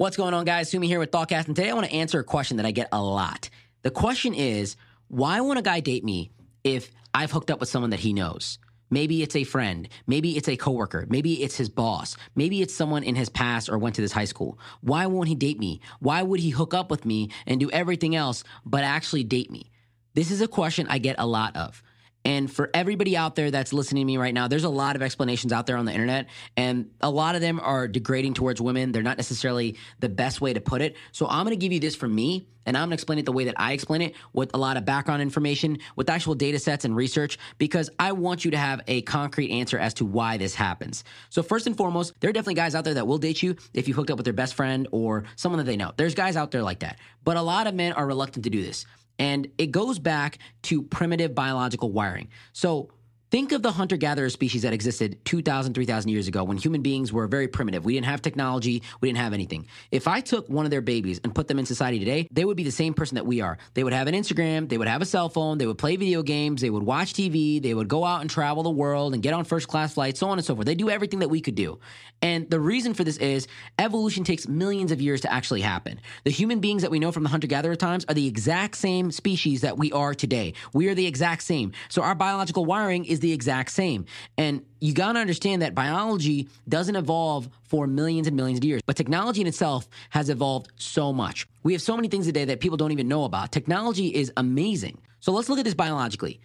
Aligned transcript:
What's 0.00 0.16
going 0.16 0.32
on, 0.32 0.46
guys? 0.46 0.70
Sumi 0.70 0.86
here 0.86 0.98
with 0.98 1.10
Thoughtcast, 1.10 1.46
and 1.46 1.54
today 1.54 1.68
I 1.68 1.74
want 1.74 1.84
to 1.84 1.92
answer 1.92 2.18
a 2.18 2.24
question 2.24 2.56
that 2.56 2.64
I 2.64 2.70
get 2.70 2.88
a 2.90 3.02
lot. 3.02 3.50
The 3.82 3.90
question 3.90 4.32
is, 4.32 4.76
why 5.08 5.42
won't 5.42 5.58
a 5.58 5.62
guy 5.62 5.80
date 5.80 6.04
me 6.04 6.30
if 6.64 6.90
I've 7.12 7.30
hooked 7.30 7.50
up 7.50 7.60
with 7.60 7.68
someone 7.68 7.90
that 7.90 8.00
he 8.00 8.14
knows? 8.14 8.58
Maybe 8.88 9.22
it's 9.22 9.36
a 9.36 9.44
friend. 9.44 9.90
Maybe 10.06 10.38
it's 10.38 10.48
a 10.48 10.56
coworker. 10.56 11.04
Maybe 11.10 11.42
it's 11.42 11.58
his 11.58 11.68
boss. 11.68 12.16
Maybe 12.34 12.62
it's 12.62 12.74
someone 12.74 13.02
in 13.02 13.14
his 13.14 13.28
past 13.28 13.68
or 13.68 13.76
went 13.76 13.94
to 13.96 14.00
this 14.00 14.12
high 14.12 14.24
school. 14.24 14.58
Why 14.80 15.04
won't 15.04 15.28
he 15.28 15.34
date 15.34 15.58
me? 15.58 15.82
Why 15.98 16.22
would 16.22 16.40
he 16.40 16.48
hook 16.48 16.72
up 16.72 16.90
with 16.90 17.04
me 17.04 17.28
and 17.46 17.60
do 17.60 17.70
everything 17.70 18.16
else 18.16 18.42
but 18.64 18.84
actually 18.84 19.24
date 19.24 19.50
me? 19.50 19.70
This 20.14 20.30
is 20.30 20.40
a 20.40 20.48
question 20.48 20.86
I 20.88 20.96
get 20.96 21.16
a 21.18 21.26
lot 21.26 21.54
of. 21.56 21.82
And 22.24 22.52
for 22.52 22.70
everybody 22.74 23.16
out 23.16 23.34
there 23.34 23.50
that's 23.50 23.72
listening 23.72 24.02
to 24.02 24.06
me 24.06 24.18
right 24.18 24.34
now, 24.34 24.46
there's 24.46 24.64
a 24.64 24.68
lot 24.68 24.94
of 24.94 25.02
explanations 25.02 25.52
out 25.52 25.66
there 25.66 25.76
on 25.76 25.86
the 25.86 25.92
internet, 25.92 26.28
and 26.56 26.90
a 27.00 27.10
lot 27.10 27.34
of 27.34 27.40
them 27.40 27.60
are 27.60 27.88
degrading 27.88 28.34
towards 28.34 28.60
women. 28.60 28.92
They're 28.92 29.02
not 29.02 29.16
necessarily 29.16 29.78
the 30.00 30.10
best 30.10 30.40
way 30.40 30.52
to 30.52 30.60
put 30.60 30.82
it. 30.82 30.96
So 31.12 31.26
I'm 31.26 31.44
going 31.44 31.58
to 31.58 31.60
give 31.60 31.72
you 31.72 31.80
this 31.80 31.96
from 31.96 32.14
me, 32.14 32.46
and 32.66 32.76
I'm 32.76 32.82
going 32.82 32.90
to 32.90 32.94
explain 32.94 33.18
it 33.18 33.24
the 33.24 33.32
way 33.32 33.44
that 33.44 33.54
I 33.56 33.72
explain 33.72 34.02
it 34.02 34.14
with 34.34 34.50
a 34.52 34.58
lot 34.58 34.76
of 34.76 34.84
background 34.84 35.22
information, 35.22 35.78
with 35.96 36.10
actual 36.10 36.34
data 36.34 36.58
sets 36.58 36.84
and 36.84 36.94
research, 36.94 37.38
because 37.56 37.88
I 37.98 38.12
want 38.12 38.44
you 38.44 38.50
to 38.50 38.58
have 38.58 38.82
a 38.86 39.00
concrete 39.00 39.50
answer 39.50 39.78
as 39.78 39.94
to 39.94 40.04
why 40.04 40.36
this 40.36 40.54
happens. 40.54 41.04
So 41.30 41.42
first 41.42 41.66
and 41.66 41.74
foremost, 41.76 42.12
there 42.20 42.28
are 42.28 42.34
definitely 42.34 42.54
guys 42.54 42.74
out 42.74 42.84
there 42.84 42.94
that 42.94 43.06
will 43.06 43.18
date 43.18 43.42
you 43.42 43.56
if 43.72 43.88
you 43.88 43.94
hooked 43.94 44.10
up 44.10 44.18
with 44.18 44.24
their 44.24 44.34
best 44.34 44.54
friend 44.54 44.88
or 44.92 45.24
someone 45.36 45.58
that 45.58 45.64
they 45.64 45.78
know. 45.78 45.92
There's 45.96 46.14
guys 46.14 46.36
out 46.36 46.50
there 46.50 46.62
like 46.62 46.80
that, 46.80 46.98
but 47.24 47.38
a 47.38 47.42
lot 47.42 47.66
of 47.66 47.74
men 47.74 47.92
are 47.94 48.06
reluctant 48.06 48.44
to 48.44 48.50
do 48.50 48.62
this. 48.62 48.84
And 49.20 49.48
it 49.58 49.70
goes 49.70 49.98
back 49.98 50.38
to 50.62 50.82
primitive 50.82 51.34
biological 51.34 51.92
wiring. 51.92 52.28
So 52.54 52.88
think 53.30 53.52
of 53.52 53.62
the 53.62 53.70
hunter 53.70 53.96
gatherer 53.96 54.28
species 54.28 54.62
that 54.62 54.72
existed 54.72 55.24
2,000, 55.24 55.74
3,000 55.74 56.10
years 56.10 56.26
ago 56.26 56.42
when 56.42 56.56
human 56.56 56.82
beings 56.82 57.12
were 57.12 57.26
very 57.28 57.46
primitive. 57.46 57.84
We 57.84 57.94
didn't 57.94 58.06
have 58.06 58.22
technology, 58.22 58.82
we 59.00 59.08
didn't 59.08 59.18
have 59.18 59.32
anything. 59.32 59.66
If 59.90 60.08
I 60.08 60.20
took 60.20 60.48
one 60.48 60.64
of 60.64 60.70
their 60.70 60.80
babies 60.80 61.20
and 61.22 61.34
put 61.34 61.46
them 61.46 61.58
in 61.58 61.66
society 61.66 61.98
today, 61.98 62.26
they 62.30 62.44
would 62.44 62.56
be 62.56 62.64
the 62.64 62.70
same 62.70 62.92
person 62.92 63.14
that 63.14 63.26
we 63.26 63.40
are. 63.40 63.58
They 63.74 63.84
would 63.84 63.92
have 63.92 64.08
an 64.08 64.14
Instagram, 64.14 64.68
they 64.68 64.78
would 64.78 64.88
have 64.88 65.02
a 65.02 65.06
cell 65.06 65.28
phone, 65.28 65.58
they 65.58 65.66
would 65.66 65.78
play 65.78 65.96
video 65.96 66.22
games, 66.22 66.60
they 66.60 66.70
would 66.70 66.82
watch 66.82 67.12
TV, 67.12 67.62
they 67.62 67.74
would 67.74 67.88
go 67.88 68.04
out 68.04 68.20
and 68.20 68.28
travel 68.28 68.62
the 68.62 68.70
world 68.70 69.14
and 69.14 69.22
get 69.22 69.32
on 69.32 69.44
first 69.44 69.68
class 69.68 69.94
flights, 69.94 70.18
so 70.18 70.28
on 70.28 70.38
and 70.38 70.44
so 70.44 70.54
forth. 70.54 70.66
They 70.66 70.74
do 70.74 70.90
everything 70.90 71.20
that 71.20 71.28
we 71.28 71.40
could 71.40 71.54
do. 71.54 71.78
And 72.22 72.50
the 72.50 72.60
reason 72.60 72.94
for 72.94 73.04
this 73.04 73.16
is 73.16 73.46
evolution 73.78 74.24
takes 74.24 74.46
millions 74.46 74.92
of 74.92 75.00
years 75.00 75.22
to 75.22 75.32
actually 75.32 75.60
happen. 75.60 76.00
The 76.24 76.30
human 76.30 76.60
beings 76.60 76.82
that 76.82 76.90
we 76.90 76.98
know 76.98 77.12
from 77.12 77.22
the 77.22 77.28
hunter 77.28 77.46
gatherer 77.46 77.76
times 77.76 78.04
are 78.08 78.14
the 78.14 78.26
exact 78.26 78.76
same 78.76 79.10
species 79.10 79.62
that 79.62 79.78
we 79.78 79.92
are 79.92 80.14
today. 80.14 80.54
We 80.74 80.88
are 80.88 80.94
the 80.94 81.06
exact 81.06 81.42
same. 81.42 81.72
So 81.88 82.02
our 82.02 82.14
biological 82.14 82.64
wiring 82.64 83.04
is 83.04 83.19
the 83.20 83.32
exact 83.32 83.70
same. 83.70 84.06
And 84.36 84.64
you 84.80 84.92
got 84.92 85.12
to 85.12 85.18
understand 85.18 85.62
that 85.62 85.74
biology 85.74 86.48
doesn't 86.68 86.96
evolve 86.96 87.48
for 87.62 87.86
millions 87.86 88.26
and 88.26 88.36
millions 88.36 88.58
of 88.58 88.64
years, 88.64 88.82
but 88.86 88.96
technology 88.96 89.40
in 89.40 89.46
itself 89.46 89.88
has 90.10 90.30
evolved 90.30 90.68
so 90.76 91.12
much. 91.12 91.46
We 91.62 91.72
have 91.72 91.82
so 91.82 91.96
many 91.96 92.08
things 92.08 92.26
today 92.26 92.44
that 92.46 92.60
people 92.60 92.76
don't 92.76 92.92
even 92.92 93.08
know 93.08 93.24
about. 93.24 93.52
Technology 93.52 94.08
is 94.08 94.32
amazing. 94.36 95.00
So 95.20 95.32
let's 95.32 95.48
look 95.48 95.58
at 95.58 95.64
this 95.64 95.74
biologically. 95.74 96.40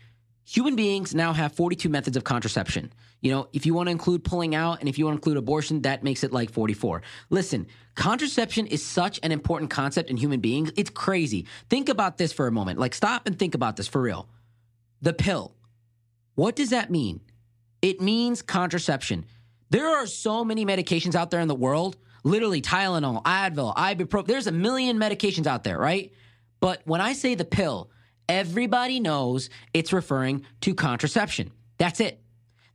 Human 0.47 0.75
beings 0.75 1.15
now 1.15 1.33
have 1.33 1.53
42 1.53 1.89
methods 1.89 2.15
of 2.15 2.23
contraception. 2.23 2.93
You 3.21 3.31
know, 3.31 3.47
if 3.53 3.65
you 3.65 3.73
want 3.73 3.87
to 3.87 3.91
include 3.91 4.23
pulling 4.23 4.53
out 4.53 4.79
and 4.79 4.87
if 4.87 4.99
you 4.99 5.05
want 5.05 5.15
to 5.15 5.17
include 5.17 5.37
abortion, 5.37 5.81
that 5.81 6.03
makes 6.03 6.23
it 6.23 6.31
like 6.31 6.51
44. 6.51 7.01
Listen, 7.31 7.65
contraception 7.95 8.67
is 8.67 8.85
such 8.85 9.19
an 9.23 9.31
important 9.31 9.71
concept 9.71 10.11
in 10.11 10.17
human 10.17 10.41
beings. 10.41 10.71
It's 10.75 10.91
crazy. 10.91 11.47
Think 11.67 11.89
about 11.89 12.19
this 12.19 12.31
for 12.31 12.45
a 12.45 12.51
moment. 12.51 12.77
Like, 12.77 12.93
stop 12.93 13.25
and 13.25 13.39
think 13.39 13.55
about 13.55 13.77
this 13.77 13.87
for 13.87 13.99
real. 13.99 14.29
The 15.01 15.13
pill. 15.13 15.55
What 16.35 16.55
does 16.55 16.69
that 16.69 16.91
mean? 16.91 17.21
It 17.81 18.01
means 18.01 18.41
contraception. 18.41 19.25
There 19.69 19.87
are 19.87 20.05
so 20.07 20.43
many 20.43 20.65
medications 20.65 21.15
out 21.15 21.31
there 21.31 21.39
in 21.39 21.47
the 21.47 21.55
world, 21.55 21.97
literally 22.23 22.61
Tylenol, 22.61 23.23
Advil, 23.23 23.75
ibuprofen. 23.75 24.27
There's 24.27 24.47
a 24.47 24.51
million 24.51 24.97
medications 24.97 25.47
out 25.47 25.63
there, 25.63 25.77
right? 25.77 26.11
But 26.59 26.81
when 26.85 27.01
I 27.01 27.13
say 27.13 27.35
the 27.35 27.45
pill, 27.45 27.89
everybody 28.29 28.99
knows 28.99 29.49
it's 29.73 29.93
referring 29.93 30.45
to 30.61 30.73
contraception. 30.73 31.51
That's 31.77 31.99
it. 31.99 32.21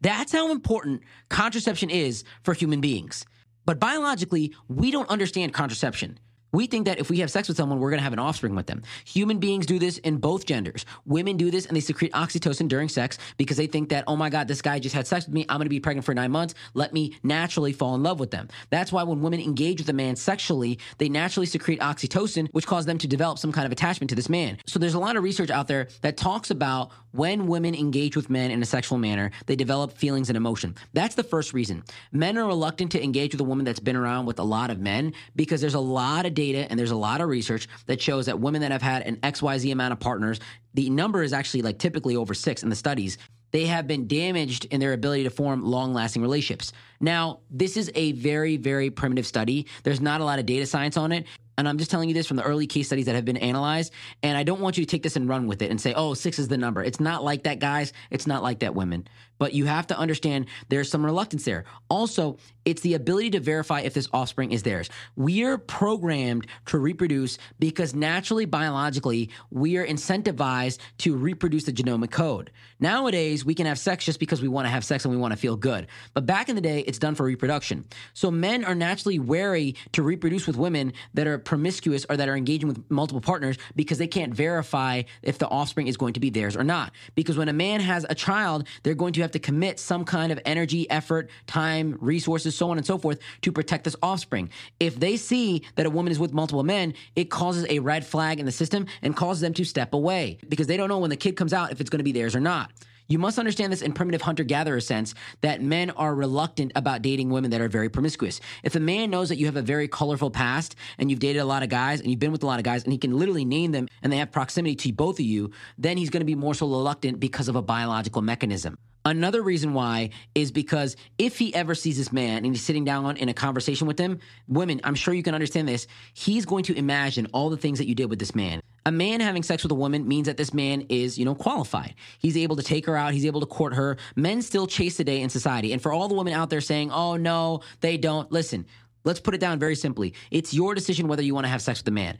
That's 0.00 0.32
how 0.32 0.50
important 0.50 1.02
contraception 1.28 1.90
is 1.90 2.24
for 2.42 2.54
human 2.54 2.80
beings. 2.80 3.26
But 3.66 3.78
biologically, 3.78 4.54
we 4.68 4.90
don't 4.90 5.08
understand 5.10 5.52
contraception. 5.52 6.18
We 6.52 6.66
think 6.66 6.86
that 6.86 6.98
if 6.98 7.10
we 7.10 7.18
have 7.18 7.30
sex 7.30 7.48
with 7.48 7.56
someone, 7.56 7.78
we're 7.78 7.90
going 7.90 7.98
to 7.98 8.04
have 8.04 8.12
an 8.12 8.18
offspring 8.18 8.54
with 8.54 8.66
them. 8.66 8.82
Human 9.04 9.38
beings 9.38 9.66
do 9.66 9.78
this 9.78 9.98
in 9.98 10.16
both 10.16 10.46
genders. 10.46 10.84
Women 11.06 11.36
do 11.36 11.50
this 11.50 11.66
and 11.66 11.76
they 11.76 11.80
secrete 11.80 12.12
oxytocin 12.12 12.68
during 12.68 12.88
sex 12.88 13.18
because 13.36 13.56
they 13.56 13.66
think 13.66 13.90
that, 13.90 14.04
oh 14.06 14.16
my 14.16 14.30
God, 14.30 14.48
this 14.48 14.62
guy 14.62 14.78
just 14.78 14.94
had 14.94 15.06
sex 15.06 15.26
with 15.26 15.34
me. 15.34 15.46
I'm 15.48 15.58
going 15.58 15.66
to 15.66 15.70
be 15.70 15.80
pregnant 15.80 16.04
for 16.04 16.14
nine 16.14 16.30
months. 16.30 16.54
Let 16.74 16.92
me 16.92 17.16
naturally 17.22 17.72
fall 17.72 17.94
in 17.94 18.02
love 18.02 18.18
with 18.18 18.30
them. 18.30 18.48
That's 18.70 18.92
why 18.92 19.02
when 19.02 19.22
women 19.22 19.40
engage 19.40 19.80
with 19.80 19.88
a 19.88 19.92
man 19.92 20.16
sexually, 20.16 20.78
they 20.98 21.08
naturally 21.08 21.46
secrete 21.46 21.80
oxytocin, 21.80 22.48
which 22.52 22.66
causes 22.66 22.86
them 22.86 22.98
to 22.98 23.06
develop 23.06 23.38
some 23.38 23.52
kind 23.52 23.66
of 23.66 23.72
attachment 23.72 24.10
to 24.10 24.16
this 24.16 24.28
man. 24.28 24.58
So 24.66 24.78
there's 24.78 24.94
a 24.94 24.98
lot 24.98 25.16
of 25.16 25.22
research 25.22 25.50
out 25.50 25.68
there 25.68 25.88
that 26.02 26.16
talks 26.16 26.50
about 26.50 26.90
when 27.12 27.46
women 27.46 27.74
engage 27.74 28.16
with 28.16 28.30
men 28.30 28.50
in 28.50 28.62
a 28.62 28.66
sexual 28.66 28.98
manner, 28.98 29.30
they 29.46 29.56
develop 29.56 29.92
feelings 29.92 30.30
and 30.30 30.36
emotion. 30.36 30.76
That's 30.92 31.14
the 31.14 31.24
first 31.24 31.52
reason. 31.52 31.82
Men 32.12 32.38
are 32.38 32.46
reluctant 32.46 32.92
to 32.92 33.02
engage 33.02 33.32
with 33.32 33.40
a 33.40 33.44
woman 33.44 33.64
that's 33.64 33.80
been 33.80 33.96
around 33.96 34.26
with 34.26 34.38
a 34.38 34.44
lot 34.44 34.70
of 34.70 34.78
men 34.78 35.12
because 35.34 35.60
there's 35.60 35.74
a 35.74 35.80
lot 35.80 36.26
of 36.26 36.34
data 36.40 36.66
and 36.70 36.78
there's 36.78 36.90
a 36.90 36.96
lot 36.96 37.20
of 37.20 37.28
research 37.28 37.68
that 37.86 38.00
shows 38.00 38.26
that 38.26 38.40
women 38.40 38.62
that 38.62 38.72
have 38.72 38.80
had 38.82 39.02
an 39.02 39.16
XYZ 39.16 39.72
amount 39.72 39.92
of 39.92 40.00
partners, 40.00 40.40
the 40.72 40.88
number 40.88 41.22
is 41.22 41.32
actually 41.32 41.62
like 41.62 41.78
typically 41.78 42.16
over 42.16 42.32
six 42.32 42.62
in 42.62 42.70
the 42.70 42.76
studies. 42.76 43.18
They 43.52 43.66
have 43.66 43.86
been 43.86 44.06
damaged 44.06 44.66
in 44.66 44.80
their 44.80 44.92
ability 44.92 45.24
to 45.24 45.30
form 45.30 45.62
long 45.62 45.92
lasting 45.92 46.22
relationships. 46.22 46.72
Now, 47.00 47.40
this 47.50 47.76
is 47.76 47.90
a 47.94 48.12
very, 48.12 48.56
very 48.56 48.90
primitive 48.90 49.26
study. 49.26 49.66
There's 49.82 50.00
not 50.00 50.20
a 50.20 50.24
lot 50.24 50.38
of 50.38 50.46
data 50.46 50.66
science 50.66 50.96
on 50.96 51.12
it. 51.12 51.26
And 51.60 51.68
I'm 51.68 51.78
just 51.78 51.90
telling 51.90 52.08
you 52.08 52.14
this 52.14 52.26
from 52.26 52.38
the 52.38 52.42
early 52.42 52.66
case 52.66 52.86
studies 52.86 53.04
that 53.06 53.14
have 53.14 53.26
been 53.26 53.36
analyzed. 53.36 53.92
And 54.22 54.36
I 54.36 54.44
don't 54.44 54.60
want 54.60 54.78
you 54.78 54.84
to 54.84 54.90
take 54.90 55.02
this 55.02 55.16
and 55.16 55.28
run 55.28 55.46
with 55.46 55.60
it 55.60 55.70
and 55.70 55.80
say, 55.80 55.92
oh, 55.94 56.14
six 56.14 56.38
is 56.38 56.48
the 56.48 56.56
number. 56.56 56.82
It's 56.82 57.00
not 57.00 57.22
like 57.22 57.42
that, 57.44 57.58
guys. 57.58 57.92
It's 58.10 58.26
not 58.26 58.42
like 58.42 58.60
that, 58.60 58.74
women. 58.74 59.06
But 59.38 59.54
you 59.54 59.64
have 59.64 59.86
to 59.88 59.98
understand 59.98 60.46
there's 60.68 60.90
some 60.90 61.04
reluctance 61.04 61.44
there. 61.44 61.64
Also, 61.88 62.38
it's 62.66 62.82
the 62.82 62.94
ability 62.94 63.30
to 63.30 63.40
verify 63.40 63.80
if 63.80 63.94
this 63.94 64.06
offspring 64.12 64.52
is 64.52 64.62
theirs. 64.62 64.90
We 65.16 65.44
are 65.44 65.56
programmed 65.56 66.46
to 66.66 66.78
reproduce 66.78 67.38
because 67.58 67.94
naturally, 67.94 68.44
biologically, 68.44 69.30
we 69.50 69.78
are 69.78 69.86
incentivized 69.86 70.78
to 70.98 71.16
reproduce 71.16 71.64
the 71.64 71.72
genomic 71.72 72.10
code. 72.10 72.50
Nowadays, 72.80 73.44
we 73.44 73.54
can 73.54 73.64
have 73.64 73.78
sex 73.78 74.04
just 74.04 74.20
because 74.20 74.42
we 74.42 74.48
want 74.48 74.66
to 74.66 74.70
have 74.70 74.84
sex 74.84 75.06
and 75.06 75.12
we 75.12 75.18
want 75.18 75.32
to 75.32 75.38
feel 75.38 75.56
good. 75.56 75.86
But 76.12 76.26
back 76.26 76.50
in 76.50 76.54
the 76.54 76.60
day, 76.60 76.80
it's 76.80 76.98
done 76.98 77.14
for 77.14 77.24
reproduction. 77.24 77.86
So 78.12 78.30
men 78.30 78.64
are 78.64 78.74
naturally 78.74 79.18
wary 79.18 79.76
to 79.92 80.02
reproduce 80.02 80.46
with 80.46 80.56
women 80.56 80.92
that 81.14 81.26
are 81.26 81.38
promiscuous 81.50 82.06
or 82.08 82.16
that 82.16 82.28
are 82.28 82.36
engaging 82.36 82.68
with 82.68 82.88
multiple 82.92 83.20
partners 83.20 83.58
because 83.74 83.98
they 83.98 84.06
can't 84.06 84.32
verify 84.32 85.02
if 85.20 85.36
the 85.38 85.48
offspring 85.48 85.88
is 85.88 85.96
going 85.96 86.12
to 86.12 86.20
be 86.20 86.30
theirs 86.30 86.56
or 86.56 86.62
not. 86.62 86.92
Because 87.16 87.36
when 87.36 87.48
a 87.48 87.52
man 87.52 87.80
has 87.80 88.06
a 88.08 88.14
child, 88.14 88.68
they're 88.84 88.94
going 88.94 89.12
to 89.14 89.20
have 89.22 89.32
to 89.32 89.40
commit 89.40 89.80
some 89.80 90.04
kind 90.04 90.30
of 90.30 90.38
energy, 90.44 90.88
effort, 90.88 91.28
time, 91.48 91.98
resources, 92.00 92.56
so 92.56 92.70
on 92.70 92.76
and 92.76 92.86
so 92.86 92.98
forth 92.98 93.18
to 93.42 93.50
protect 93.50 93.82
this 93.82 93.96
offspring. 94.00 94.48
If 94.78 95.00
they 95.00 95.16
see 95.16 95.64
that 95.74 95.86
a 95.86 95.90
woman 95.90 96.12
is 96.12 96.20
with 96.20 96.32
multiple 96.32 96.62
men, 96.62 96.94
it 97.16 97.30
causes 97.30 97.66
a 97.68 97.80
red 97.80 98.06
flag 98.06 98.38
in 98.38 98.46
the 98.46 98.52
system 98.52 98.86
and 99.02 99.16
causes 99.16 99.40
them 99.40 99.54
to 99.54 99.64
step 99.64 99.92
away 99.92 100.38
because 100.48 100.68
they 100.68 100.76
don't 100.76 100.88
know 100.88 101.00
when 101.00 101.10
the 101.10 101.16
kid 101.16 101.32
comes 101.32 101.52
out 101.52 101.72
if 101.72 101.80
it's 101.80 101.90
going 101.90 101.98
to 101.98 102.04
be 102.04 102.12
theirs 102.12 102.36
or 102.36 102.40
not. 102.40 102.70
You 103.10 103.18
must 103.18 103.40
understand 103.40 103.72
this 103.72 103.82
in 103.82 103.92
primitive 103.92 104.22
hunter 104.22 104.44
gatherer 104.44 104.78
sense 104.78 105.14
that 105.40 105.60
men 105.60 105.90
are 105.90 106.14
reluctant 106.14 106.70
about 106.76 107.02
dating 107.02 107.30
women 107.30 107.50
that 107.50 107.60
are 107.60 107.68
very 107.68 107.88
promiscuous. 107.88 108.40
If 108.62 108.76
a 108.76 108.80
man 108.80 109.10
knows 109.10 109.30
that 109.30 109.36
you 109.36 109.46
have 109.46 109.56
a 109.56 109.62
very 109.62 109.88
colorful 109.88 110.30
past 110.30 110.76
and 110.96 111.10
you've 111.10 111.18
dated 111.18 111.42
a 111.42 111.44
lot 111.44 111.64
of 111.64 111.70
guys 111.70 112.00
and 112.00 112.08
you've 112.08 112.20
been 112.20 112.30
with 112.30 112.44
a 112.44 112.46
lot 112.46 112.60
of 112.60 112.64
guys 112.64 112.84
and 112.84 112.92
he 112.92 112.98
can 113.00 113.18
literally 113.18 113.44
name 113.44 113.72
them 113.72 113.88
and 114.04 114.12
they 114.12 114.18
have 114.18 114.30
proximity 114.30 114.76
to 114.76 114.92
both 114.92 115.18
of 115.18 115.26
you, 115.26 115.50
then 115.76 115.96
he's 115.96 116.08
going 116.08 116.20
to 116.20 116.24
be 116.24 116.36
more 116.36 116.54
so 116.54 116.68
reluctant 116.68 117.18
because 117.18 117.48
of 117.48 117.56
a 117.56 117.62
biological 117.62 118.22
mechanism. 118.22 118.78
Another 119.04 119.42
reason 119.42 119.74
why 119.74 120.10
is 120.36 120.52
because 120.52 120.94
if 121.18 121.36
he 121.36 121.52
ever 121.52 121.74
sees 121.74 121.98
this 121.98 122.12
man 122.12 122.44
and 122.44 122.54
he's 122.54 122.62
sitting 122.62 122.84
down 122.84 123.16
in 123.16 123.28
a 123.28 123.34
conversation 123.34 123.88
with 123.88 123.98
him, 123.98 124.20
women, 124.46 124.80
I'm 124.84 124.94
sure 124.94 125.14
you 125.14 125.24
can 125.24 125.34
understand 125.34 125.66
this, 125.66 125.88
he's 126.14 126.46
going 126.46 126.62
to 126.64 126.78
imagine 126.78 127.26
all 127.32 127.50
the 127.50 127.56
things 127.56 127.78
that 127.78 127.88
you 127.88 127.96
did 127.96 128.08
with 128.08 128.20
this 128.20 128.36
man. 128.36 128.60
A 128.86 128.92
man 128.92 129.20
having 129.20 129.42
sex 129.42 129.62
with 129.62 129.72
a 129.72 129.76
woman 129.76 130.08
means 130.08 130.26
that 130.26 130.36
this 130.36 130.54
man 130.54 130.86
is, 130.88 131.18
you 131.18 131.24
know, 131.24 131.34
qualified. 131.34 131.94
He's 132.18 132.36
able 132.36 132.56
to 132.56 132.62
take 132.62 132.86
her 132.86 132.96
out, 132.96 133.12
he's 133.12 133.26
able 133.26 133.40
to 133.40 133.46
court 133.46 133.74
her. 133.74 133.96
Men 134.16 134.42
still 134.42 134.66
chase 134.66 134.96
the 134.96 135.04
day 135.04 135.20
in 135.20 135.28
society. 135.28 135.72
And 135.72 135.82
for 135.82 135.92
all 135.92 136.08
the 136.08 136.14
women 136.14 136.32
out 136.32 136.50
there 136.50 136.60
saying, 136.60 136.90
oh 136.90 137.16
no, 137.16 137.60
they 137.80 137.96
don't, 137.96 138.30
listen, 138.32 138.66
let's 139.04 139.20
put 139.20 139.34
it 139.34 139.38
down 139.38 139.58
very 139.58 139.74
simply. 139.74 140.14
It's 140.30 140.54
your 140.54 140.74
decision 140.74 141.08
whether 141.08 141.22
you 141.22 141.34
want 141.34 141.44
to 141.44 141.50
have 141.50 141.62
sex 141.62 141.80
with 141.80 141.88
a 141.88 141.92
man 141.92 142.16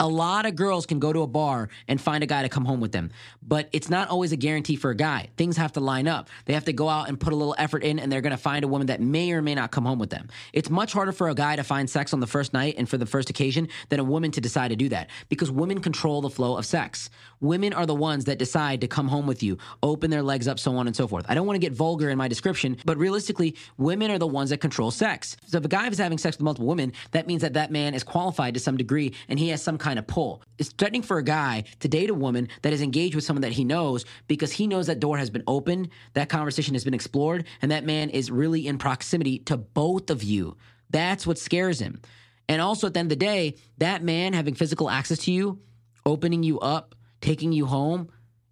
A 0.00 0.08
lot 0.08 0.44
of 0.44 0.56
girls 0.56 0.86
can 0.86 0.98
go 0.98 1.12
to 1.12 1.22
a 1.22 1.26
bar 1.26 1.68
and 1.86 2.00
find 2.00 2.24
a 2.24 2.26
guy 2.26 2.42
to 2.42 2.48
come 2.48 2.64
home 2.64 2.80
with 2.80 2.90
them, 2.90 3.10
but 3.46 3.68
it's 3.72 3.88
not 3.88 4.08
always 4.08 4.32
a 4.32 4.36
guarantee 4.36 4.74
for 4.74 4.90
a 4.90 4.94
guy. 4.96 5.28
Things 5.36 5.56
have 5.56 5.72
to 5.74 5.80
line 5.80 6.08
up. 6.08 6.28
They 6.46 6.54
have 6.54 6.64
to 6.64 6.72
go 6.72 6.88
out 6.88 7.08
and 7.08 7.18
put 7.18 7.32
a 7.32 7.36
little 7.36 7.54
effort 7.58 7.84
in, 7.84 8.00
and 8.00 8.10
they're 8.10 8.20
going 8.20 8.32
to 8.32 8.36
find 8.36 8.64
a 8.64 8.68
woman 8.68 8.88
that 8.88 9.00
may 9.00 9.30
or 9.30 9.40
may 9.40 9.54
not 9.54 9.70
come 9.70 9.84
home 9.84 10.00
with 10.00 10.10
them. 10.10 10.28
It's 10.52 10.68
much 10.68 10.92
harder 10.92 11.12
for 11.12 11.28
a 11.28 11.34
guy 11.34 11.54
to 11.54 11.62
find 11.62 11.88
sex 11.88 12.12
on 12.12 12.18
the 12.18 12.26
first 12.26 12.52
night 12.52 12.74
and 12.76 12.88
for 12.88 12.98
the 12.98 13.06
first 13.06 13.30
occasion 13.30 13.68
than 13.88 14.00
a 14.00 14.04
woman 14.04 14.32
to 14.32 14.40
decide 14.40 14.68
to 14.68 14.76
do 14.76 14.88
that 14.88 15.10
because 15.28 15.48
women 15.48 15.80
control 15.80 16.20
the 16.20 16.30
flow 16.30 16.56
of 16.56 16.66
sex. 16.66 17.08
Women 17.40 17.72
are 17.72 17.86
the 17.86 17.94
ones 17.94 18.24
that 18.24 18.38
decide 18.38 18.80
to 18.80 18.88
come 18.88 19.06
home 19.06 19.26
with 19.28 19.42
you, 19.42 19.58
open 19.82 20.10
their 20.10 20.22
legs 20.22 20.48
up, 20.48 20.58
so 20.58 20.74
on 20.76 20.88
and 20.88 20.96
so 20.96 21.06
forth. 21.06 21.26
I 21.28 21.34
don't 21.34 21.46
want 21.46 21.54
to 21.56 21.60
get 21.60 21.72
vulgar 21.72 22.10
in 22.10 22.18
my 22.18 22.26
description, 22.26 22.78
but 22.84 22.96
realistically, 22.96 23.54
women 23.76 24.10
are 24.10 24.18
the 24.18 24.26
ones 24.26 24.50
that 24.50 24.58
control 24.58 24.90
sex. 24.90 25.36
So 25.46 25.58
if 25.58 25.64
a 25.64 25.68
guy 25.68 25.86
is 25.86 25.98
having 25.98 26.18
sex 26.18 26.36
with 26.36 26.42
multiple 26.42 26.66
women, 26.66 26.92
that 27.12 27.28
means 27.28 27.42
that 27.42 27.52
that 27.52 27.70
man 27.70 27.94
is 27.94 28.02
qualified 28.02 28.54
to 28.54 28.60
some 28.60 28.76
degree 28.76 29.14
and 29.28 29.38
he 29.38 29.50
has 29.50 29.62
some 29.62 29.78
kind 29.84 29.98
of 29.98 30.06
pull. 30.06 30.42
It's 30.58 30.72
threatening 30.72 31.02
for 31.02 31.18
a 31.18 31.22
guy 31.22 31.64
to 31.80 31.88
date 31.88 32.10
a 32.10 32.14
woman 32.14 32.48
that 32.62 32.72
is 32.72 32.80
engaged 32.80 33.14
with 33.14 33.24
someone 33.24 33.42
that 33.42 33.52
he 33.52 33.64
knows 33.64 34.04
because 34.26 34.50
he 34.50 34.66
knows 34.66 34.86
that 34.86 34.98
door 34.98 35.18
has 35.18 35.30
been 35.30 35.44
opened, 35.46 35.90
that 36.14 36.30
conversation 36.30 36.74
has 36.74 36.84
been 36.84 36.94
explored, 36.94 37.44
and 37.60 37.70
that 37.70 37.84
man 37.84 38.08
is 38.10 38.30
really 38.30 38.66
in 38.66 38.78
proximity 38.78 39.38
to 39.40 39.56
both 39.58 40.08
of 40.10 40.22
you. 40.22 40.56
That's 40.90 41.26
what 41.26 41.38
scares 41.38 41.80
him. 41.80 42.00
And 42.48 42.62
also 42.62 42.86
at 42.86 42.94
the 42.94 43.00
end 43.00 43.12
of 43.12 43.18
the 43.18 43.24
day, 43.24 43.56
that 43.78 44.02
man 44.02 44.32
having 44.32 44.54
physical 44.54 44.88
access 44.88 45.18
to 45.20 45.32
you, 45.32 45.60
opening 46.06 46.42
you 46.42 46.58
up, 46.60 46.94
taking 47.20 47.52
you 47.52 47.66
home, 47.66 48.08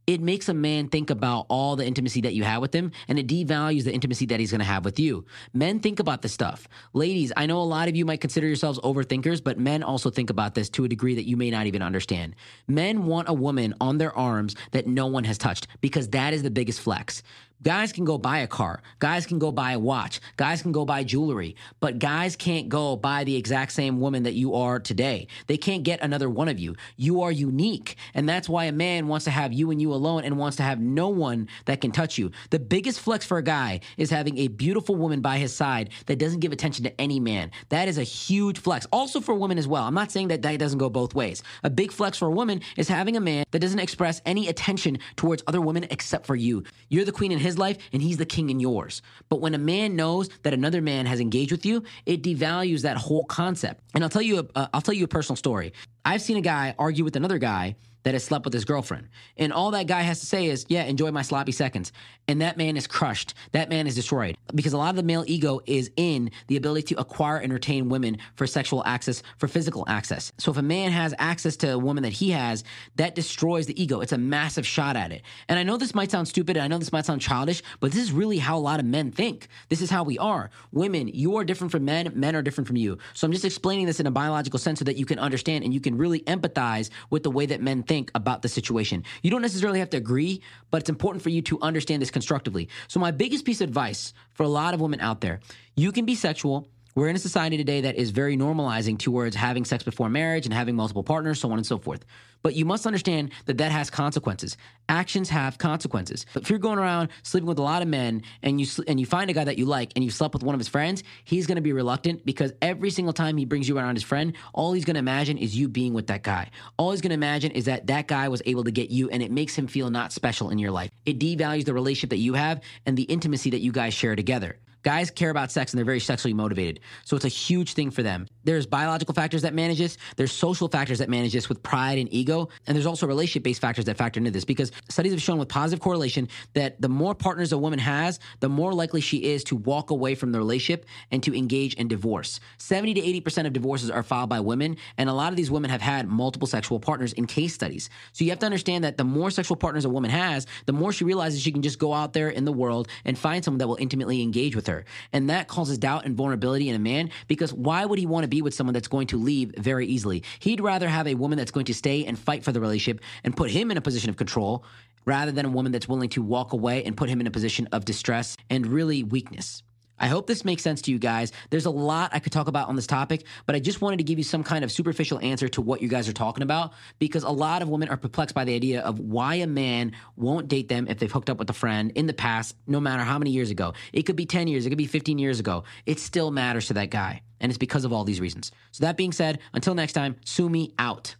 it 0.06 0.20
makes 0.20 0.48
a 0.48 0.54
man 0.54 0.88
think 0.88 1.10
about 1.10 1.46
all 1.48 1.76
the 1.76 1.86
intimacy 1.86 2.20
that 2.22 2.34
you 2.34 2.42
have 2.44 2.60
with 2.60 2.74
him 2.74 2.90
and 3.08 3.18
it 3.18 3.26
devalues 3.26 3.84
the 3.84 3.92
intimacy 3.92 4.26
that 4.26 4.40
he's 4.40 4.50
going 4.50 4.60
to 4.60 4.64
have 4.64 4.84
with 4.84 4.98
you. 4.98 5.24
Men 5.52 5.80
think 5.80 6.00
about 6.00 6.22
this 6.22 6.32
stuff. 6.32 6.66
Ladies, 6.92 7.32
I 7.36 7.46
know 7.46 7.60
a 7.60 7.62
lot 7.62 7.88
of 7.88 7.94
you 7.94 8.04
might 8.04 8.20
consider 8.20 8.46
yourselves 8.46 8.78
overthinkers, 8.80 9.42
but 9.42 9.58
men 9.58 9.82
also 9.82 10.10
think 10.10 10.30
about 10.30 10.54
this 10.54 10.68
to 10.70 10.84
a 10.84 10.88
degree 10.88 11.14
that 11.14 11.28
you 11.28 11.36
may 11.36 11.50
not 11.50 11.66
even 11.66 11.82
understand. 11.82 12.34
Men 12.66 13.06
want 13.06 13.28
a 13.28 13.34
woman 13.34 13.74
on 13.80 13.98
their 13.98 14.16
arms 14.16 14.56
that 14.72 14.86
no 14.86 15.06
one 15.06 15.24
has 15.24 15.38
touched 15.38 15.68
because 15.80 16.08
that 16.08 16.34
is 16.34 16.42
the 16.42 16.50
biggest 16.50 16.80
flex. 16.80 17.22
Guys 17.62 17.92
can 17.92 18.04
go 18.04 18.18
buy 18.18 18.38
a 18.38 18.46
car. 18.48 18.82
Guys 18.98 19.24
can 19.24 19.38
go 19.38 19.52
buy 19.52 19.72
a 19.72 19.78
watch. 19.78 20.20
Guys 20.36 20.62
can 20.62 20.72
go 20.72 20.84
buy 20.84 21.04
jewelry. 21.04 21.54
But 21.78 22.00
guys 22.00 22.34
can't 22.34 22.68
go 22.68 22.96
buy 22.96 23.22
the 23.22 23.36
exact 23.36 23.70
same 23.70 24.00
woman 24.00 24.24
that 24.24 24.34
you 24.34 24.54
are 24.54 24.80
today. 24.80 25.28
They 25.46 25.56
can't 25.56 25.84
get 25.84 26.02
another 26.02 26.28
one 26.28 26.48
of 26.48 26.58
you. 26.58 26.74
You 26.96 27.22
are 27.22 27.30
unique. 27.30 27.96
And 28.14 28.28
that's 28.28 28.48
why 28.48 28.64
a 28.64 28.72
man 28.72 29.06
wants 29.06 29.24
to 29.26 29.30
have 29.30 29.52
you 29.52 29.70
and 29.70 29.80
you 29.80 29.92
alone 29.92 30.24
and 30.24 30.38
wants 30.38 30.56
to 30.56 30.64
have 30.64 30.80
no 30.80 31.08
one 31.08 31.48
that 31.66 31.80
can 31.80 31.92
touch 31.92 32.18
you. 32.18 32.32
The 32.50 32.58
biggest 32.58 32.98
flex 32.98 33.24
for 33.24 33.38
a 33.38 33.42
guy 33.44 33.80
is 33.96 34.10
having 34.10 34.38
a 34.38 34.48
beautiful 34.48 34.96
woman 34.96 35.20
by 35.20 35.38
his 35.38 35.54
side 35.54 35.90
that 36.06 36.18
doesn't 36.18 36.40
give 36.40 36.50
attention 36.50 36.82
to 36.82 37.00
any 37.00 37.20
man. 37.20 37.52
That 37.68 37.86
is 37.86 37.96
a 37.96 38.02
huge 38.02 38.58
flex. 38.58 38.88
Also 38.90 39.20
for 39.20 39.36
women 39.36 39.56
as 39.56 39.68
well. 39.68 39.84
I'm 39.84 39.94
not 39.94 40.10
saying 40.10 40.28
that 40.28 40.42
that 40.42 40.58
doesn't 40.58 40.78
go 40.78 40.90
both 40.90 41.14
ways. 41.14 41.44
A 41.62 41.70
big 41.70 41.92
flex 41.92 42.18
for 42.18 42.26
a 42.26 42.32
woman 42.32 42.60
is 42.76 42.88
having 42.88 43.16
a 43.16 43.20
man 43.20 43.44
that 43.52 43.60
doesn't 43.60 43.78
express 43.78 44.20
any 44.26 44.48
attention 44.48 44.98
towards 45.14 45.44
other 45.46 45.60
women 45.60 45.86
except 45.90 46.26
for 46.26 46.34
you. 46.34 46.64
You're 46.88 47.04
the 47.04 47.12
queen 47.12 47.30
in 47.30 47.38
his 47.38 47.51
his 47.52 47.58
life 47.58 47.78
and 47.92 48.02
he's 48.02 48.16
the 48.16 48.26
king 48.26 48.50
in 48.50 48.60
yours. 48.60 49.02
But 49.28 49.40
when 49.40 49.54
a 49.54 49.58
man 49.58 49.96
knows 49.96 50.28
that 50.42 50.52
another 50.54 50.80
man 50.80 51.06
has 51.06 51.20
engaged 51.20 51.52
with 51.52 51.66
you, 51.66 51.84
it 52.06 52.22
devalues 52.22 52.82
that 52.82 52.96
whole 52.96 53.24
concept. 53.24 53.80
And 53.94 54.02
I'll 54.02 54.10
tell 54.10 54.22
you, 54.22 54.38
a, 54.40 54.46
uh, 54.58 54.66
I'll 54.72 54.80
tell 54.80 54.94
you 54.94 55.04
a 55.04 55.08
personal 55.08 55.36
story. 55.36 55.72
I've 56.04 56.22
seen 56.22 56.36
a 56.36 56.42
guy 56.42 56.74
argue 56.78 57.04
with 57.04 57.16
another 57.16 57.38
guy 57.38 57.76
that 58.04 58.14
has 58.14 58.24
slept 58.24 58.44
with 58.44 58.54
his 58.54 58.64
girlfriend. 58.64 59.08
And 59.36 59.52
all 59.52 59.70
that 59.72 59.86
guy 59.86 60.02
has 60.02 60.20
to 60.20 60.26
say 60.26 60.46
is, 60.46 60.66
yeah, 60.68 60.84
enjoy 60.84 61.10
my 61.10 61.22
sloppy 61.22 61.52
seconds. 61.52 61.92
And 62.28 62.40
that 62.40 62.56
man 62.56 62.76
is 62.76 62.86
crushed. 62.86 63.34
That 63.52 63.68
man 63.68 63.86
is 63.86 63.94
destroyed. 63.94 64.36
Because 64.54 64.72
a 64.72 64.78
lot 64.78 64.90
of 64.90 64.96
the 64.96 65.02
male 65.02 65.24
ego 65.26 65.60
is 65.66 65.90
in 65.96 66.30
the 66.46 66.56
ability 66.56 66.94
to 66.94 67.00
acquire 67.00 67.38
and 67.38 67.52
retain 67.52 67.88
women 67.88 68.18
for 68.34 68.46
sexual 68.46 68.84
access, 68.84 69.22
for 69.38 69.48
physical 69.48 69.84
access. 69.88 70.32
So 70.38 70.50
if 70.50 70.56
a 70.56 70.62
man 70.62 70.92
has 70.92 71.14
access 71.18 71.56
to 71.58 71.72
a 71.72 71.78
woman 71.78 72.02
that 72.02 72.12
he 72.12 72.30
has, 72.30 72.64
that 72.96 73.14
destroys 73.14 73.66
the 73.66 73.80
ego. 73.80 74.00
It's 74.00 74.12
a 74.12 74.18
massive 74.18 74.66
shot 74.66 74.96
at 74.96 75.12
it. 75.12 75.22
And 75.48 75.58
I 75.58 75.62
know 75.62 75.76
this 75.76 75.94
might 75.94 76.10
sound 76.10 76.28
stupid, 76.28 76.56
And 76.56 76.64
I 76.64 76.68
know 76.68 76.78
this 76.78 76.92
might 76.92 77.06
sound 77.06 77.20
childish, 77.20 77.62
but 77.80 77.92
this 77.92 78.02
is 78.02 78.12
really 78.12 78.38
how 78.38 78.56
a 78.56 78.60
lot 78.60 78.80
of 78.80 78.86
men 78.86 79.10
think. 79.10 79.48
This 79.68 79.82
is 79.82 79.90
how 79.90 80.02
we 80.04 80.18
are. 80.18 80.50
Women, 80.72 81.08
you 81.08 81.36
are 81.36 81.44
different 81.44 81.70
from 81.70 81.84
men, 81.84 82.10
men 82.14 82.36
are 82.36 82.42
different 82.42 82.66
from 82.66 82.76
you. 82.76 82.98
So 83.14 83.26
I'm 83.26 83.32
just 83.32 83.44
explaining 83.44 83.86
this 83.86 84.00
in 84.00 84.06
a 84.06 84.10
biological 84.10 84.58
sense 84.58 84.78
so 84.78 84.84
that 84.84 84.96
you 84.96 85.06
can 85.06 85.18
understand 85.18 85.64
and 85.64 85.72
you 85.72 85.80
can 85.80 85.96
really 85.96 86.20
empathize 86.20 86.90
with 87.10 87.22
the 87.22 87.30
way 87.30 87.46
that 87.46 87.60
men 87.60 87.82
think 87.82 87.91
think 87.92 88.10
about 88.14 88.40
the 88.40 88.48
situation. 88.48 89.04
You 89.22 89.30
don't 89.30 89.42
necessarily 89.42 89.78
have 89.78 89.90
to 89.90 89.98
agree, 89.98 90.40
but 90.70 90.80
it's 90.80 90.88
important 90.88 91.22
for 91.22 91.28
you 91.28 91.42
to 91.42 91.60
understand 91.60 92.00
this 92.00 92.10
constructively. 92.10 92.70
So, 92.88 92.98
my 92.98 93.10
biggest 93.10 93.44
piece 93.44 93.60
of 93.60 93.68
advice 93.68 94.14
for 94.32 94.44
a 94.44 94.48
lot 94.48 94.72
of 94.72 94.80
women 94.80 95.00
out 95.00 95.20
there 95.20 95.40
you 95.76 95.92
can 95.92 96.04
be 96.06 96.14
sexual 96.14 96.68
we're 96.94 97.08
in 97.08 97.16
a 97.16 97.18
society 97.18 97.56
today 97.56 97.82
that 97.82 97.96
is 97.96 98.10
very 98.10 98.36
normalizing 98.36 98.98
towards 98.98 99.34
having 99.34 99.64
sex 99.64 99.82
before 99.82 100.08
marriage 100.08 100.44
and 100.44 100.54
having 100.54 100.76
multiple 100.76 101.02
partners, 101.02 101.40
so 101.40 101.50
on 101.50 101.58
and 101.58 101.66
so 101.66 101.78
forth. 101.78 102.04
But 102.42 102.54
you 102.54 102.64
must 102.64 102.86
understand 102.86 103.30
that 103.46 103.58
that 103.58 103.70
has 103.70 103.88
consequences. 103.88 104.56
Actions 104.88 105.28
have 105.30 105.58
consequences. 105.58 106.26
If 106.34 106.50
you're 106.50 106.58
going 106.58 106.78
around 106.78 107.10
sleeping 107.22 107.46
with 107.46 107.58
a 107.58 107.62
lot 107.62 107.82
of 107.82 107.88
men 107.88 108.22
and 108.42 108.60
you 108.60 108.66
and 108.88 108.98
you 108.98 109.06
find 109.06 109.30
a 109.30 109.32
guy 109.32 109.44
that 109.44 109.58
you 109.58 109.64
like 109.64 109.92
and 109.94 110.04
you 110.04 110.10
slept 110.10 110.34
with 110.34 110.42
one 110.42 110.54
of 110.54 110.58
his 110.58 110.68
friends, 110.68 111.04
he's 111.24 111.46
going 111.46 111.56
to 111.56 111.62
be 111.62 111.72
reluctant 111.72 112.26
because 112.26 112.52
every 112.60 112.90
single 112.90 113.12
time 113.12 113.36
he 113.36 113.44
brings 113.44 113.68
you 113.68 113.78
around 113.78 113.94
his 113.94 114.02
friend, 114.02 114.34
all 114.52 114.72
he's 114.72 114.84
going 114.84 114.94
to 114.94 115.00
imagine 115.00 115.38
is 115.38 115.56
you 115.56 115.68
being 115.68 115.94
with 115.94 116.08
that 116.08 116.22
guy. 116.22 116.50
All 116.76 116.90
he's 116.90 117.00
going 117.00 117.10
to 117.10 117.14
imagine 117.14 117.52
is 117.52 117.66
that 117.66 117.86
that 117.86 118.08
guy 118.08 118.28
was 118.28 118.42
able 118.44 118.64
to 118.64 118.72
get 118.72 118.90
you 118.90 119.08
and 119.08 119.22
it 119.22 119.30
makes 119.30 119.54
him 119.54 119.68
feel 119.68 119.88
not 119.90 120.12
special 120.12 120.50
in 120.50 120.58
your 120.58 120.72
life. 120.72 120.90
It 121.06 121.20
devalues 121.20 121.64
the 121.64 121.74
relationship 121.74 122.10
that 122.10 122.18
you 122.18 122.34
have 122.34 122.60
and 122.84 122.96
the 122.96 123.04
intimacy 123.04 123.50
that 123.50 123.60
you 123.60 123.70
guys 123.70 123.94
share 123.94 124.16
together. 124.16 124.58
Guys 124.82 125.10
care 125.12 125.30
about 125.30 125.52
sex 125.52 125.72
and 125.72 125.78
they're 125.78 125.84
very 125.84 126.00
sexually 126.00 126.34
motivated. 126.34 126.80
So 127.04 127.14
it's 127.14 127.24
a 127.24 127.28
huge 127.28 127.74
thing 127.74 127.90
for 127.90 128.02
them. 128.02 128.26
There's 128.42 128.66
biological 128.66 129.14
factors 129.14 129.42
that 129.42 129.54
manage 129.54 129.78
this. 129.78 129.96
There's 130.16 130.32
social 130.32 130.68
factors 130.68 130.98
that 130.98 131.08
manage 131.08 131.32
this 131.32 131.48
with 131.48 131.62
pride 131.62 131.98
and 131.98 132.12
ego. 132.12 132.48
And 132.66 132.74
there's 132.74 132.86
also 132.86 133.06
relationship 133.06 133.44
based 133.44 133.60
factors 133.60 133.84
that 133.84 133.96
factor 133.96 134.18
into 134.18 134.32
this 134.32 134.44
because 134.44 134.72
studies 134.88 135.12
have 135.12 135.22
shown 135.22 135.38
with 135.38 135.48
positive 135.48 135.80
correlation 135.80 136.28
that 136.54 136.80
the 136.80 136.88
more 136.88 137.14
partners 137.14 137.52
a 137.52 137.58
woman 137.58 137.78
has, 137.78 138.18
the 138.40 138.48
more 138.48 138.72
likely 138.72 139.00
she 139.00 139.18
is 139.18 139.44
to 139.44 139.56
walk 139.56 139.90
away 139.90 140.16
from 140.16 140.32
the 140.32 140.38
relationship 140.38 140.86
and 141.12 141.22
to 141.22 141.36
engage 141.36 141.74
in 141.74 141.86
divorce. 141.86 142.40
70 142.58 142.94
to 142.94 143.00
80% 143.00 143.46
of 143.46 143.52
divorces 143.52 143.88
are 143.88 144.02
filed 144.02 144.30
by 144.30 144.40
women. 144.40 144.76
And 144.98 145.08
a 145.08 145.12
lot 145.12 145.30
of 145.30 145.36
these 145.36 145.50
women 145.50 145.70
have 145.70 145.80
had 145.80 146.08
multiple 146.08 146.48
sexual 146.48 146.80
partners 146.80 147.12
in 147.12 147.26
case 147.26 147.54
studies. 147.54 147.88
So 148.12 148.24
you 148.24 148.30
have 148.30 148.40
to 148.40 148.46
understand 148.46 148.82
that 148.82 148.96
the 148.96 149.04
more 149.04 149.30
sexual 149.30 149.56
partners 149.56 149.84
a 149.84 149.88
woman 149.88 150.10
has, 150.10 150.48
the 150.66 150.72
more 150.72 150.92
she 150.92 151.04
realizes 151.04 151.40
she 151.40 151.52
can 151.52 151.62
just 151.62 151.78
go 151.78 151.94
out 151.94 152.12
there 152.14 152.30
in 152.30 152.44
the 152.44 152.52
world 152.52 152.88
and 153.04 153.16
find 153.16 153.44
someone 153.44 153.58
that 153.58 153.68
will 153.68 153.78
intimately 153.80 154.22
engage 154.22 154.56
with 154.56 154.66
her 154.66 154.71
And 155.12 155.30
that 155.30 155.48
causes 155.48 155.78
doubt 155.78 156.04
and 156.04 156.16
vulnerability 156.16 156.68
in 156.68 156.74
a 156.74 156.78
man 156.78 157.10
because 157.28 157.52
why 157.52 157.84
would 157.84 157.98
he 157.98 158.06
want 158.06 158.24
to 158.24 158.28
be 158.28 158.42
with 158.42 158.54
someone 158.54 158.74
that's 158.74 158.88
going 158.88 159.08
to 159.08 159.16
leave 159.16 159.54
very 159.56 159.86
easily? 159.86 160.22
He'd 160.40 160.60
rather 160.60 160.88
have 160.88 161.06
a 161.06 161.14
woman 161.14 161.38
that's 161.38 161.50
going 161.50 161.66
to 161.66 161.74
stay 161.74 162.04
and 162.04 162.18
fight 162.18 162.44
for 162.44 162.52
the 162.52 162.60
relationship 162.60 163.02
and 163.24 163.36
put 163.36 163.50
him 163.50 163.70
in 163.70 163.76
a 163.76 163.80
position 163.80 164.10
of 164.10 164.16
control 164.16 164.64
rather 165.04 165.32
than 165.32 165.46
a 165.46 165.50
woman 165.50 165.72
that's 165.72 165.88
willing 165.88 166.08
to 166.10 166.22
walk 166.22 166.52
away 166.52 166.84
and 166.84 166.96
put 166.96 167.08
him 167.08 167.20
in 167.20 167.26
a 167.26 167.30
position 167.30 167.68
of 167.72 167.84
distress 167.84 168.36
and 168.50 168.66
really 168.66 169.02
weakness. 169.02 169.62
I 170.02 170.08
hope 170.08 170.26
this 170.26 170.44
makes 170.44 170.62
sense 170.62 170.82
to 170.82 170.90
you 170.90 170.98
guys. 170.98 171.30
There's 171.50 171.66
a 171.66 171.70
lot 171.70 172.10
I 172.12 172.18
could 172.18 172.32
talk 172.32 172.48
about 172.48 172.68
on 172.68 172.74
this 172.74 172.88
topic, 172.88 173.24
but 173.46 173.54
I 173.54 173.60
just 173.60 173.80
wanted 173.80 173.98
to 173.98 174.02
give 174.02 174.18
you 174.18 174.24
some 174.24 174.42
kind 174.42 174.64
of 174.64 174.72
superficial 174.72 175.20
answer 175.20 175.48
to 175.50 175.62
what 175.62 175.80
you 175.80 175.88
guys 175.88 176.08
are 176.08 176.12
talking 176.12 176.42
about 176.42 176.72
because 176.98 177.22
a 177.22 177.30
lot 177.30 177.62
of 177.62 177.68
women 177.68 177.88
are 177.88 177.96
perplexed 177.96 178.34
by 178.34 178.44
the 178.44 178.52
idea 178.54 178.80
of 178.80 178.98
why 178.98 179.36
a 179.36 179.46
man 179.46 179.92
won't 180.16 180.48
date 180.48 180.68
them 180.68 180.88
if 180.88 180.98
they've 180.98 181.12
hooked 181.12 181.30
up 181.30 181.38
with 181.38 181.48
a 181.50 181.54
friend 181.54 181.92
in 181.94 182.06
the 182.06 182.12
past, 182.12 182.56
no 182.66 182.80
matter 182.80 183.04
how 183.04 183.16
many 183.16 183.30
years 183.30 183.50
ago. 183.50 183.74
It 183.92 184.02
could 184.02 184.16
be 184.16 184.26
10 184.26 184.48
years, 184.48 184.66
it 184.66 184.70
could 184.70 184.78
be 184.78 184.86
15 184.86 185.20
years 185.20 185.38
ago. 185.38 185.62
It 185.86 186.00
still 186.00 186.32
matters 186.32 186.66
to 186.66 186.74
that 186.74 186.90
guy. 186.90 187.22
And 187.40 187.50
it's 187.50 187.58
because 187.58 187.84
of 187.84 187.92
all 187.92 188.04
these 188.04 188.20
reasons. 188.20 188.52
So, 188.70 188.84
that 188.84 188.96
being 188.96 189.12
said, 189.12 189.40
until 189.52 189.74
next 189.74 189.94
time, 189.94 190.16
Sumi 190.24 190.72
out. 190.78 191.16